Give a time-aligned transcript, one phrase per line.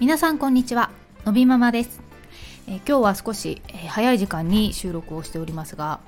[0.00, 0.92] 皆さんこんにちは。
[1.24, 2.00] のびママです、
[2.68, 5.98] えー、今日は少し、え、早い時間に収録をしておりますが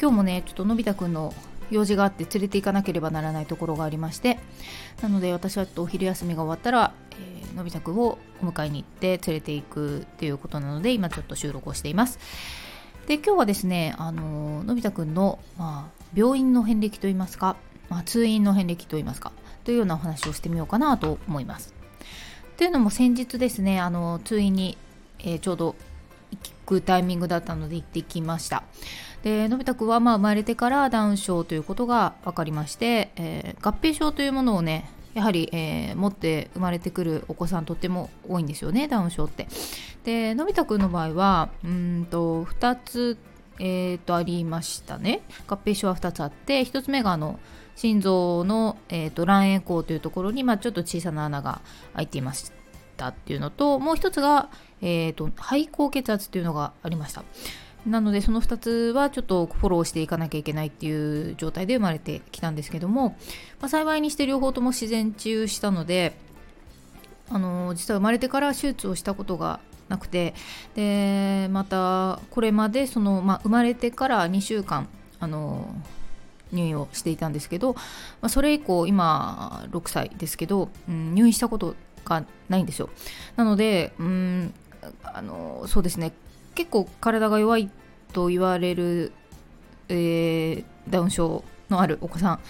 [0.00, 1.34] 今日もねちょっとのび太くんの
[1.70, 4.38] 用事があって連れて行かなければならないところがありまして
[5.02, 12.18] なので私はちょっとお昼休みが終わったら、えー、のび太くんをお迎えに行って連れて行くっていうことなので今ちょっと収録をしています。
[13.06, 17.56] で今日はですねあののび太くんの、まあ、病院の遍歴といいますか、
[17.90, 19.30] まあ、通院の遍歴といいますか
[19.64, 21.75] というようなお話をしてみようかなと思います。
[22.56, 24.78] というのも先日ですねあの通院に、
[25.18, 25.76] えー、ちょうど
[26.30, 28.64] 行くタイミングだったので行ってきました。
[29.22, 39.48] でのび太くんはまあ生まれてからダウン症ということが分かりまして、えー、合併症というものをねやはり、えー、持って生まれてくるお子さんとっても多いんですよねダウン症って。
[40.04, 43.18] でのび太くんの場合はうんと2つ
[43.58, 45.22] えー、とありましたね。
[45.46, 47.38] 合併症は2つあって1つ目があの
[47.76, 51.60] 心臓の、えーと、卵円孔というところに、まあ、ちょっと小さな穴が
[51.94, 52.50] 開いていまし
[52.96, 54.48] たっていうのともう一つが、
[54.80, 57.22] えーと、肺高血圧っていうのがありました。
[57.86, 63.10] なのでその2つはちょっとフォローしていかなきゃいけないっていう状態で生まれてきたんですけども、
[63.60, 66.16] まあ、幸いにして両方とも自然治癒したので
[67.28, 70.34] あの実は生まれてから手術をしたことがなくて
[70.74, 74.88] でまたこれまでその、まあ、生まれてから2週間
[75.20, 75.72] あの
[76.52, 77.82] 入院をしていたんですけど、ま
[78.22, 82.88] あ、それ以降今6歳ですけど、うん、入院したことがないんですよ。
[83.36, 84.54] なのでうん
[85.02, 86.12] あのそうですね。
[86.54, 87.70] 結構体が弱い
[88.12, 89.12] と言われる、
[89.88, 92.40] えー、ダウン症のあるお子さん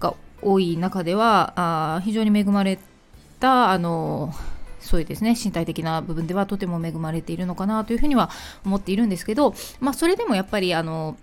[0.00, 2.78] が多い中ではあ非常に恵まれ
[3.40, 4.34] たあの
[4.80, 5.34] そういうですね。
[5.42, 8.30] 身体的な部分ではとても恵まれているのかなというふうには
[8.66, 11.16] 思っているんですけど、まあ、それでもやっぱりあの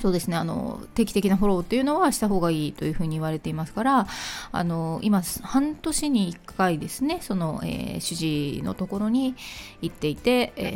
[0.00, 4.06] そうですねあの定期的なフォローっていうのはした方がいいというふうに言われていますから
[4.52, 9.34] あの今半年に1回ですねその、えー、主治医のところに
[9.82, 10.72] 行っていて、え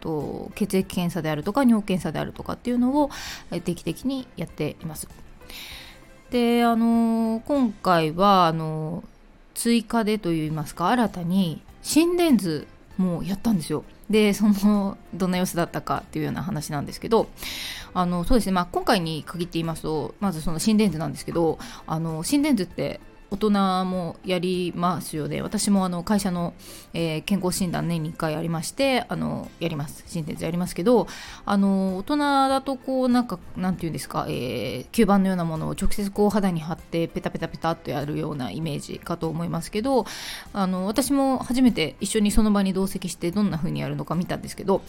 [0.00, 3.10] ー、と血液検査であるとか尿検査であるとかっていうのを
[3.50, 5.08] 定期的にやっています。
[6.30, 9.02] であの今回はあの
[9.54, 13.84] 追加でといいますか新たに心電図もやったんですよ。
[14.10, 17.28] でそのどんな様子だったかっていうような話なんですけど
[17.92, 23.50] あのそうですね、まあ、今回に限って言いますとまずその心電図なんですけどあの心電図って大人
[23.84, 25.42] もやりますよね。
[25.42, 26.54] 私もあの会社の、
[26.94, 30.04] えー、健康診断年に1回ありましてあのやります。
[30.06, 31.06] 心電図やりますけど
[31.44, 40.06] あの大人だとこうなんかなんていうんですか、えー、吸盤のようなものを直接こう肌に貼ってペタペタペタっとやるようなイメージかと思いますけど
[40.52, 44.82] あの私も初めて一緒にその場に同席してどんな風にやるのか見たんですけど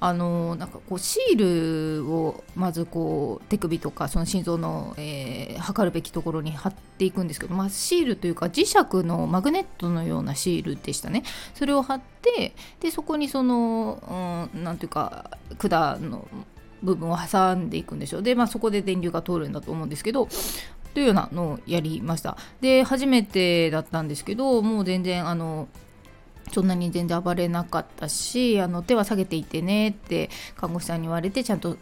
[0.00, 8.76] あのなんかこうシールをまずこう手首とかその心臓の、えー、測るべきところに貼っていくんですけど、まあシールというか磁石
[9.06, 11.22] のマグネットのようなシールでしたね。
[11.54, 16.26] それを貼ってでそこにその何、うん、ていうか管の
[16.82, 18.22] 部分を挟んでいくんでしょう。
[18.22, 20.28] で、まあ、そこで電流が通るんだと思うんですけど
[20.94, 22.36] というようなのをやりました。
[22.60, 25.68] で初めてだったんですけどもう全然あの
[26.52, 31.76] そんなに全然暴れなかったしあの手は下げていてねって看護師さんに言われてちゃんと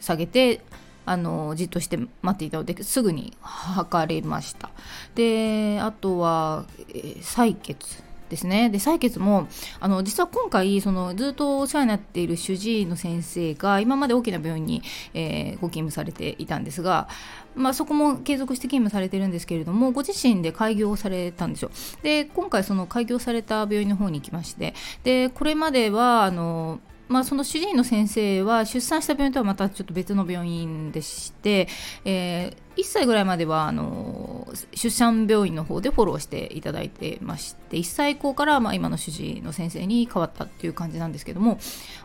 [0.00, 0.60] 下げて
[1.08, 4.70] あのじっとして待っていたのですぐに測れました。
[5.14, 8.68] であとは、えー、採血ですね。
[8.70, 9.48] で採血も
[9.80, 14.82] あの実は今回そのずっとお世話になっている主治医の先生が今まで大きな病院に、
[15.14, 17.08] えー、ご勤務されていたんですが、
[17.54, 21.70] まあ、そこも継続して勤務されてるんですけれどもご自身で開業されたんですよ。
[22.02, 31.68] で今回その開業された病院の方に行きましてでこれまではあのまあ、その主治医の先生は出産した病院とはまたちょっと別の病院でして、
[32.04, 41.58] えー、1歳ぐらいまではあの出産病院の方でフォローしていただいてまして1歳以降からまあ今の主治医の先生に変わったっていう感じなんですけども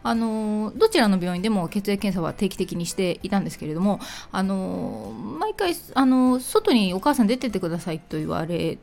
[0.04, 4.00] あのどちらの病院でも血液検査は定期的にしていたんですけれども
[4.32, 8.78] あの毎回あの外にお母さん出ててくださいと言われ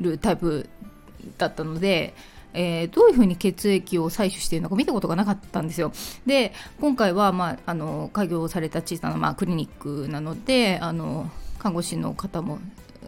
[0.00, 0.68] るタイプ
[1.38, 2.14] だったので
[2.54, 5.92] えー、どういうふうに血液を採取しているのか見たことがなかったんですよ。
[6.26, 12.58] で今回は、まあ、あの開業された小さな、まあ、クリニックなのであの看護師の方も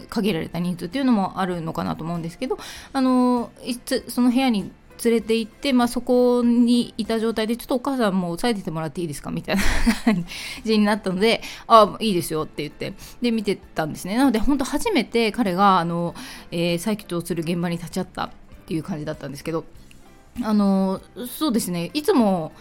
[0.08, 2.58] 限られた人数っていうのもあるのかなと思うんですけど
[2.93, 4.70] あのいつその部屋に
[5.02, 9.62] 連れて行って、まあ、そこにいた状態でちょっとお母さんも押さえててもらっていいですかみたいな
[10.05, 10.25] 感
[10.64, 16.14] じになったのであいいですよって言ってで見てたんですねなので本当初めて彼があの、
[16.50, 18.31] えー、採血をする現場に立ち会った
[18.64, 19.64] っていう感じだったんですけど
[20.43, 21.90] あのそうですね。
[21.94, 22.52] いつも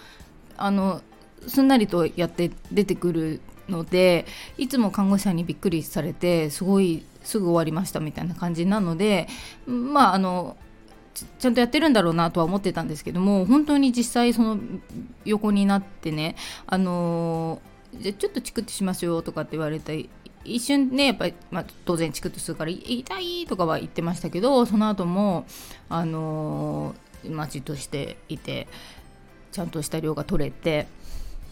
[0.57, 1.01] あの
[1.47, 4.25] すんなりとやって出てくるので
[4.57, 9.27] いつも看護師さんにびっくりされてすごいすぐ終わりましたみたいな感じなので
[9.65, 10.57] まああの
[11.13, 14.59] ちゃんとやってるんだろうなとは思ってたんですけども本当に実際その
[15.25, 16.35] 横になってね
[16.67, 17.61] あの
[17.95, 19.93] じゃちょっとチクッとしますよとかって言われた
[20.45, 25.45] 一瞬ねやっぱり、まあ、当然チクッとするから痛いとかは言ってましたけどその後も
[25.89, 26.95] あの
[27.29, 28.67] まあ、じっとしていて
[29.53, 30.87] ちゃんとした量が取れて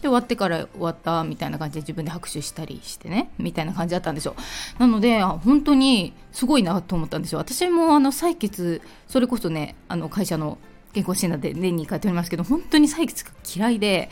[0.02, 4.34] で終わってから終わったみたいな感じで自分で拍手したりしてねみたいな感じだったんですよ。
[4.78, 7.38] なので本当にすごいなと思ったんですよ。
[7.38, 10.58] 私もあの採血それこそねあの会社の
[10.92, 14.10] 健康診断で年に1回取りますけど本当に採血が嫌いで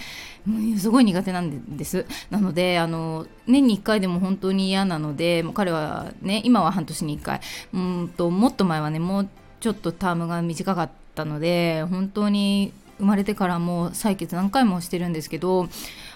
[0.79, 2.07] すごい苦手なんです。
[2.31, 7.41] なのであの年に1回でも本当に嫌なのでもう彼はね今は半年に1回。
[7.75, 9.29] うんともっと前はねもう
[9.61, 15.69] ちょっとタームが短かったので本当に生まれてからも採血何回もしてるんですけど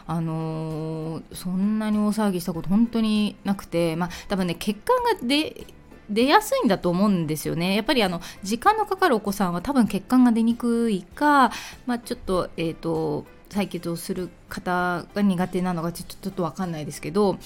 [0.07, 5.67] あのー、そんなに大騒ぎしたこと本当になくてまあ多分ね血管が出
[6.11, 7.75] 出やすいんだと思うんですよね。
[7.75, 11.51] やっぱりあの時間のかかるお子さんは多分血管が出にくいか、
[11.87, 17.39] まあ、ちょっと,、えーと、採血をする方が苦手なのがちょっと分かんないですけど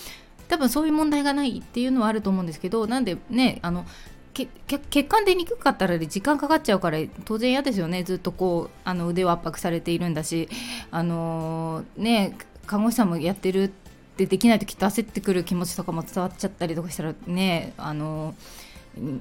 [0.49, 3.85] 多分そういう問題がないっていうのはあると思うんですけどなんでねあの
[4.35, 10.49] 血管出にくかったら時間かかっちゃうから当然嫌ですよねずっとこうあの腕を圧迫されているんだし
[10.91, 13.73] あのー、ね看護師さんもやってる
[14.19, 18.35] ってできないときっと焦ってくる気持ちとかも伝わっちゃったりとかしたらねあの、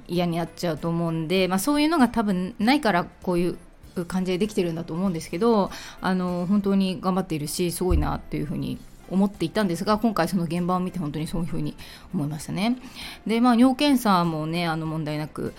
[0.07, 5.69] 嫌になっちゃうと思うんで、まあ、そういうのが多分ないからこういう感じでできてるんだと思うんですけど
[6.01, 8.79] あの、本当に頑張っているしすごいなっていうふうに
[9.09, 11.75] 思っていたんですが今回その現場を見て本当にそういうふうに
[12.13, 12.77] 思いましたね。
[13.25, 15.53] でまあ尿検査もねあの問題なく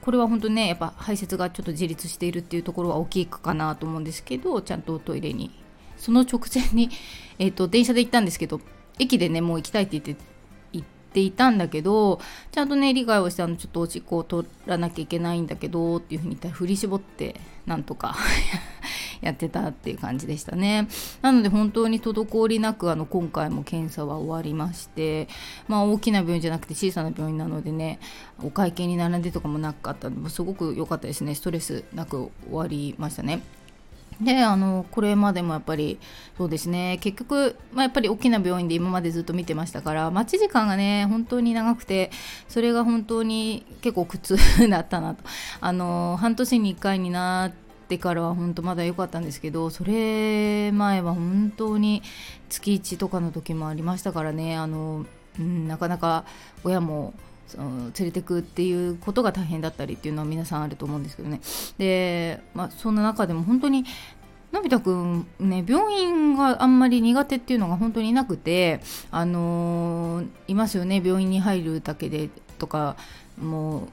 [0.00, 5.50] これは本当ねやっぱ排泄がちょっと自立しているっていうところは大きいかなと思うんですけどちゃんとトイレに
[5.98, 6.90] その直前に、
[7.38, 8.60] えーと、電車で行ったんですけど
[8.98, 10.24] 駅でねもう行きたいって言って
[10.72, 12.20] 行っていたんだけど
[12.52, 18.16] ちゃんとね理解をしてあのちょっとおしっこを取らなきゃいけないんだけどっていうふうに言ったら振り絞ってなんとか
[19.20, 20.86] やってたっていう感じでしたね。
[21.22, 25.28] なので本当に滞りなくあの今回も検査は終わりまして
[25.66, 27.98] まあ大きな病院じゃなくて小さな病院なのでね
[28.42, 31.34] お会計に並んでとかもなかったのですごく良かったですね。
[31.34, 33.57] ストレスなく終わりましたね。
[34.20, 35.98] であのこれまでもやっぱり
[36.36, 36.98] そうですね。
[37.00, 42.10] 結局、まあ、やっぱり大きな病院で今までずっと見てましたから待ち時間がね本当に長くて
[42.48, 44.36] それが本当に結構苦痛
[44.68, 45.22] だったなと。
[45.60, 47.52] あの半年に1回になっ
[47.88, 52.02] てからは本当まだ良かったんですけどそれ前は本当に
[52.48, 54.56] 月1とかの時もありましたからね。
[54.56, 55.06] あの、
[55.38, 56.24] うん、なかなか
[56.64, 57.14] 親も
[57.48, 61.40] その連れてくっていうことが大変だったりっていうのは皆さんあると思うんですけどね。
[61.78, 63.84] で、まあ、そんな中でも本当に
[64.52, 68.80] のび太くんね病院があんまり苦手っていうのが本当になくて
[69.10, 71.02] あのー、いますよね。
[71.04, 72.96] 病院に入るだけでとか
[73.40, 73.88] もう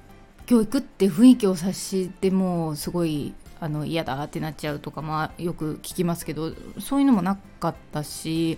[0.45, 8.57] 教育って雰囲気を察してもうすごいあの嫌だってなっちゃうとかまあよく聞きますけどそういうのもなかったし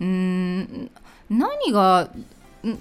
[0.00, 0.90] うん
[1.30, 2.10] 何が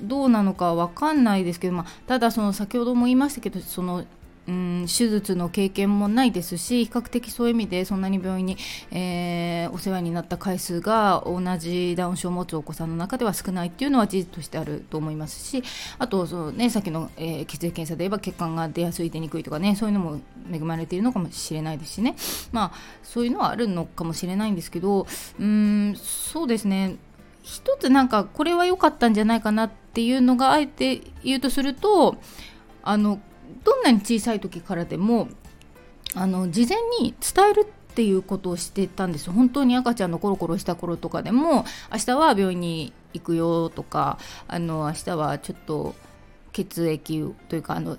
[0.04, 4.06] どうなのか分かんないですけど、まあ、ただその先ほども言いましたけどその
[4.48, 8.58] うん手術の経験もないですし比較的そういう意味でそんなに病院に、
[8.92, 15.64] えー、お世話になった回数が同じダウン症を持つお子さんの中では少ないっていうのは事実としてあると思いますし
[16.00, 20.20] あとその、ね、さっきの、えー、血液検査で言えば血管が出やすい出にくいとかねそういうのも
[20.52, 22.16] 恵まれているのかもしれないですしね。
[22.52, 25.06] まあそういうのはあるのかもしれないんですけど
[25.40, 26.98] うんそうですね。
[27.44, 32.18] 一つなんかこれは良かったんじゃないかなっていうのがあえて言うとすると
[32.84, 33.20] あの
[33.64, 35.28] どんなに小さい時からでも
[36.16, 44.18] あの事前に伝えるっていうことをしてたんです本当に赤ちゃんのコロコロした頃とかでも明日は病院に行くよとか
[44.48, 45.96] あの明日はちょっと
[46.54, 47.98] 血液というかあの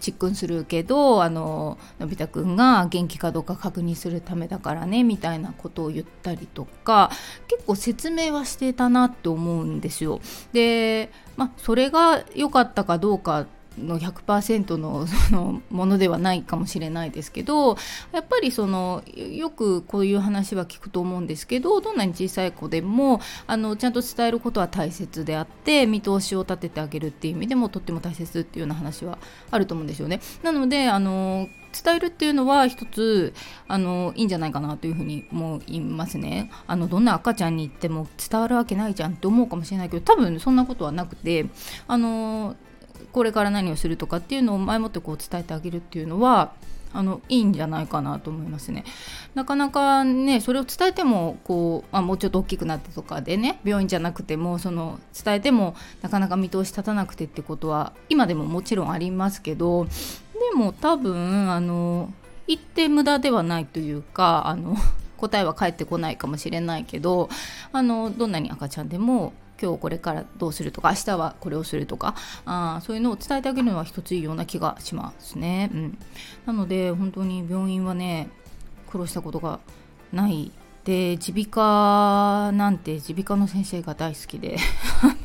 [0.00, 7.10] ちっくんするけどあののび太くんが元気かどうか確認するためだからねみたいなことを言ったりとか
[7.48, 10.20] 結構説明はしてたなって思うんですよ。
[10.52, 13.46] でまそれが良かったかどうか
[13.78, 17.76] の100%の そのものではないかもしれないですけど
[18.12, 29.18] やっぱりそのよくこういう話は聞くと思うんですけどどんなに小さい子でもあのちゃんと伝えることは大切であって見通しを立ててあげるっていう意味でもとっても大切っていうような話は
[29.50, 30.20] あると思うんですよね。
[30.42, 33.34] なのであの伝えるっていうのは一つ
[33.66, 41.46] あのいいんじゃないかなというふうに思いますねあのどんな赤ちゃんに言っても伝わるわけないじゃんって思うかもしれないけど多分そんなことはなくて
[41.88, 42.54] あの
[43.14, 46.52] これから何をするとかっていうのを前もってこう伝えてあげるっていうのは
[46.92, 48.84] あのいいんじゃないかなと思いますね。
[49.34, 59.90] なかなかねそれを伝えてもこう、まあ、もうちょっと大きくなってとかでね病院じゃなくてもその伝えてもなかなか見通し立たなくてってことは今でももちろんありますけどで
[60.56, 62.12] も多分あの
[62.48, 64.76] 言って無駄ではないというかあの
[65.18, 67.28] 答えは返ってこないかもしれないけど
[67.72, 75.70] あのどんなに赤ちゃんでも今日これからどうするとか明日はこれをするとかあそういうのを伝えてあげるのは一ついいような気がしますね。
[75.72, 75.98] うん、
[76.46, 78.28] なので本当に病院はね
[78.90, 79.60] 苦労したことが
[80.12, 80.50] ない。
[80.84, 84.58] で耳鼻科なんて耳鼻科の先生が大好きで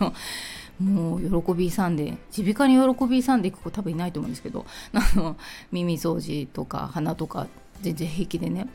[0.80, 5.36] もう喜びさんで耳鼻科に喜びさんでいく子多分いないと思うんですけど あの
[5.74, 7.48] 耳掃除とか鼻とか
[7.82, 8.68] 全然平気でね。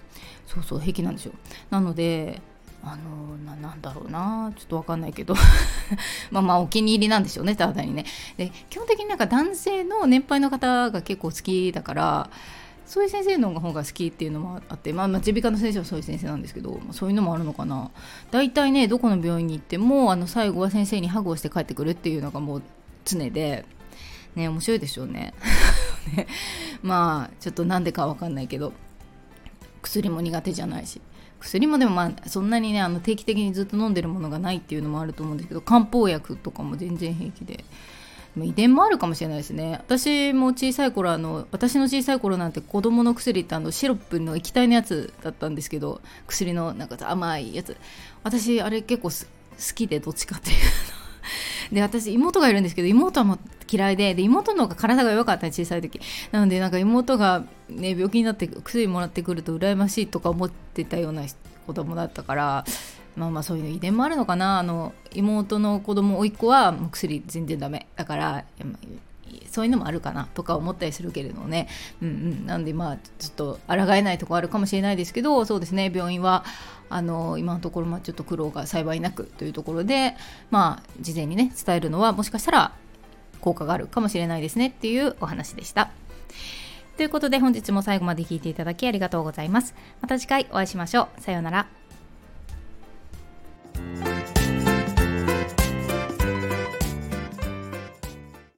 [0.46, 1.32] そうそう平気なんですよ。
[1.70, 2.42] なので
[2.84, 3.24] あの
[3.64, 5.34] なんだろうなちょっと分かんないけど。
[6.30, 8.04] まあまあお気に入りなんでしょうねただにね。
[8.36, 12.30] で基本的になんか男性の年配の方が結構好きだから
[12.86, 17.90] そういう先生の方が好きっていうのもあって、まあ、耳鼻科の先生はそういう先生なんですけど、そういうのもあるのかな。
[18.30, 22.62] 大体ねどこの病院に行ってもあの最後は先生にハグをして帰ってくるっていうのがもう
[23.04, 23.64] 常で
[24.34, 25.32] ね面白いでしょうね。
[26.14, 26.26] ね。
[26.82, 28.72] まあちょっとなんでかわかんないけど。
[29.84, 31.00] 薬も苦手じゃないし。
[31.40, 37.64] 薬もでもまあそんなにねあの定期的にずっと飲んでるものがないっていうのもあると思うんですけど漢方薬とかも全然平気で。
[38.36, 39.78] 遺伝もあるかもしれないですね。
[39.86, 47.76] 私も小さい頃あの私の小さい頃なんて子供の薬ってあのシロップの液体のやつだったんですけど薬のなんか甘いやつ。
[48.24, 50.56] 私あれ結構好きでどっちかっていう
[51.72, 53.38] で私妹がいるんですけど妹はもう
[53.70, 56.00] 嫌いでで妹の方が体が弱かった小さい時。
[56.32, 61.22] なのでなんか妹が、ね、病気になって薬もらってくると羨ましいとか思ってたような
[61.66, 62.64] 子供だったから
[63.16, 64.58] まあまあそういう遺伝もあるのかな。
[64.58, 67.86] あの妹の子供甥っ子はもう薬全然ダメ。
[67.96, 68.44] だから
[69.50, 71.68] そういうのもあるかなとか思ったりするけれどもね、
[72.02, 76.44] うんうん、なんでまあちょっと抗えないとこあるかもしれないですけどそうですね病院は
[76.94, 80.14] あの今のところまちょっと苦労が幸いなくというところで、
[80.52, 82.72] まあ、事前にね伝えるのはもしかしたら
[83.40, 85.90] 効果があるかもしれないですねっていうお話でした。
[86.96, 89.74] ということで本日も最後まで聞いていただきありがとうございます。
[90.00, 91.20] また次回お会いしましょう。
[91.20, 91.66] さようなら。